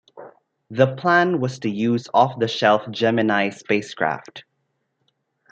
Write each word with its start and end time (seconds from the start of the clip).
The 0.71 0.95
plan 0.95 1.39
was 1.39 1.59
to 1.59 1.69
use 1.69 2.07
off-the-shelf 2.11 2.89
Gemini 2.89 3.49
spacecraft. 3.51 4.43